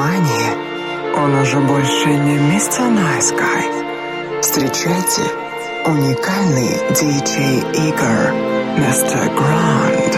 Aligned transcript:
Внимание! 0.00 0.56
Он 1.14 1.34
уже 1.34 1.58
больше 1.60 2.08
не 2.08 2.38
мистер 2.38 2.84
Guy. 3.34 4.40
Встречайте 4.40 5.22
уникальный 5.84 6.74
DJ 6.94 7.70
Игорь, 7.74 8.32
мистер 8.78 9.30
Гранд. 9.36 10.09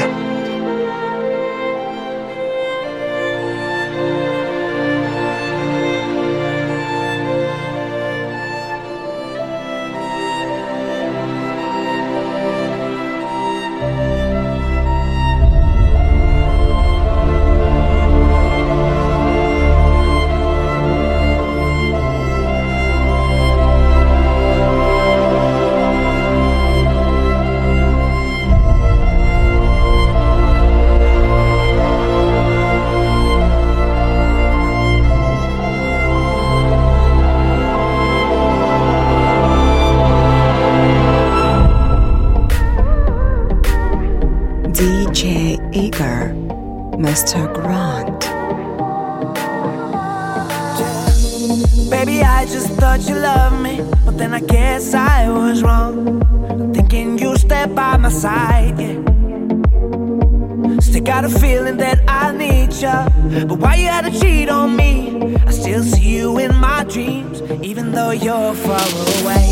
to 64.04 64.20
cheat 64.20 64.48
on 64.48 64.74
me. 64.76 65.36
I 65.46 65.50
still 65.50 65.82
see 65.82 66.16
you 66.16 66.38
in 66.38 66.54
my 66.56 66.84
dreams, 66.84 67.40
even 67.62 67.92
though 67.92 68.10
you're 68.10 68.54
far 68.54 68.88
away. 69.20 69.46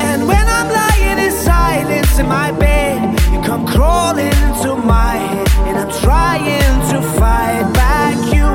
And 0.00 0.26
when 0.26 0.46
I'm 0.56 0.68
lying 0.72 1.18
in 1.18 1.32
silence 1.32 2.18
in 2.18 2.26
my 2.26 2.52
bed, 2.52 3.18
you 3.32 3.40
come 3.42 3.66
crawling 3.66 4.26
into 4.26 4.76
my 4.76 5.16
head, 5.16 5.48
and 5.68 5.76
I'm 5.78 5.92
trying 6.00 6.80
to 6.92 7.02
fight 7.18 7.66
back. 7.74 8.16
You 8.34 8.48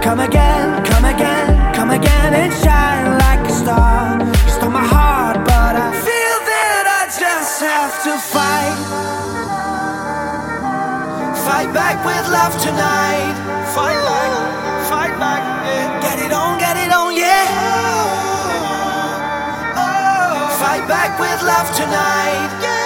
come 0.00 0.20
again, 0.20 0.84
come 0.84 1.04
again, 1.04 1.74
come 1.74 1.90
again, 1.90 2.34
and 2.34 2.52
shine 2.64 3.18
like 3.24 3.44
a 3.48 3.52
star. 3.52 4.20
You 4.22 4.50
stole 4.56 4.70
my 4.70 4.86
heart, 4.86 5.36
but 5.44 5.74
I 5.76 5.90
feel 6.06 6.38
that 6.52 6.84
I 7.00 7.02
just 7.24 7.60
have 7.60 7.94
to 8.06 8.12
fight. 8.34 8.78
Fight 11.46 11.70
back 11.74 11.96
with 12.06 12.26
love 12.32 12.54
tonight. 12.62 13.34
Fight 13.74 14.00
back. 14.06 14.31
back 20.88 21.18
with 21.20 21.42
love 21.42 21.68
tonight. 21.76 22.62
Yeah. 22.62 22.81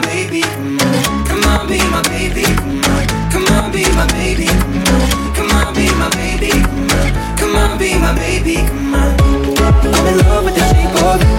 baby, 0.00 0.42
come 1.26 1.44
on. 1.44 1.66
Be 1.68 1.78
my 1.90 2.02
baby, 2.08 2.44
come 2.44 2.84
on. 2.84 3.06
Come 3.30 3.46
on, 3.56 3.72
be 3.72 3.84
my 3.94 4.06
baby, 4.12 4.46
come 4.46 4.88
on. 4.88 5.34
Come 5.34 5.50
on, 5.52 5.74
be 5.74 5.86
my 5.96 6.08
baby, 6.16 6.50
come 6.50 6.90
on. 6.90 7.36
Come 7.36 7.56
on, 7.56 7.78
be 7.78 7.98
my 7.98 8.14
baby, 8.14 8.56
come 8.56 8.94
on. 8.94 9.14
I'm 9.94 10.06
in 10.06 10.18
love 10.24 10.44
with 10.44 10.54
the 10.54 10.64
shape 10.72 10.96
of 11.04 11.20
you. 11.20 11.36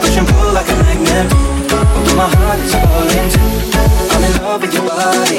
Push 0.00 0.16
and 0.18 0.26
pull 0.28 0.52
like 0.52 0.68
a 0.68 0.76
magnet. 0.82 1.26
Although 1.72 2.16
my 2.16 2.28
heart 2.38 2.58
is 2.60 2.74
falling 2.74 3.28
too. 3.34 3.50
I'm 4.14 4.22
in 4.24 4.32
love 4.42 4.60
with 4.62 4.74
your 4.74 4.86
body. 4.86 5.38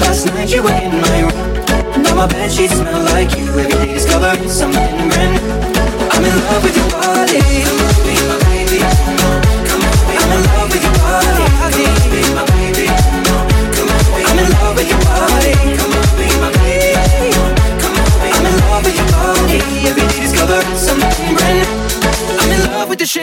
Last 0.00 0.26
night 0.26 0.50
you 0.50 0.62
were 0.62 0.70
in 0.70 1.00
my 1.00 1.20
room. 1.22 2.02
Now 2.02 2.14
my 2.16 2.26
bed 2.26 2.50
sheets 2.50 2.74
smell 2.74 3.02
like 3.14 3.36
you. 3.36 3.46
Every 3.46 3.68
day 3.68 3.94
discovering 3.94 4.48
something. 4.48 4.81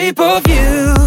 shape 0.09 0.19
of 0.19 0.47
you. 0.47 0.98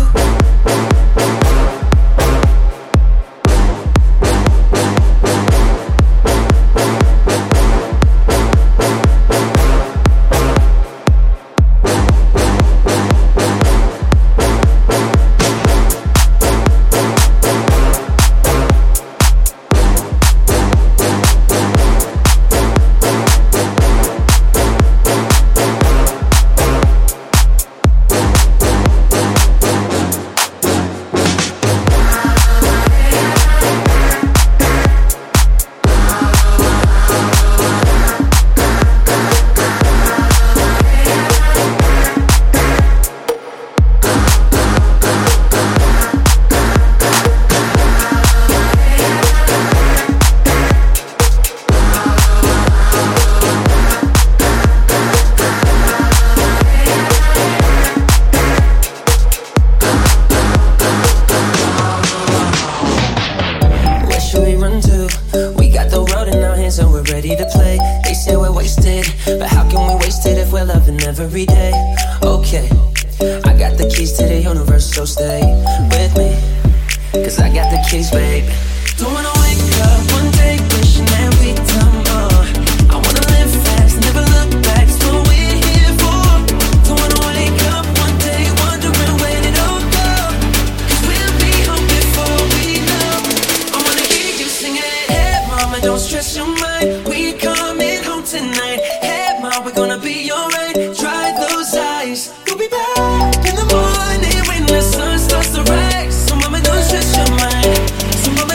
every 71.23 71.47
day. 71.47 71.82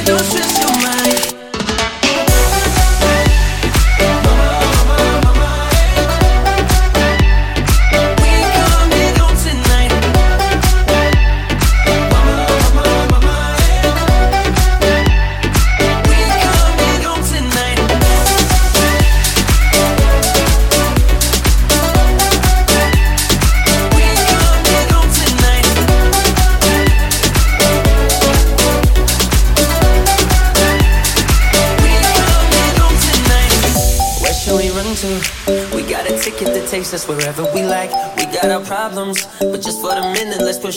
don't 0.08 0.37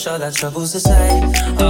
wish 0.01 0.21
that 0.21 0.33
troubles 0.33 0.75
aside. 0.75 1.70